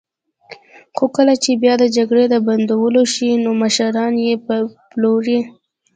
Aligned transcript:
خو 0.95 1.05
کله 1.15 1.33
چې 1.43 1.51
بیا 1.61 1.73
د 1.79 1.85
جګړې 1.97 2.25
د 2.29 2.35
بندولو 2.47 3.01
شي، 3.13 3.29
نو 3.43 3.49
مشران 3.61 4.13
یې 4.25 4.33
پلوري. 4.89 5.39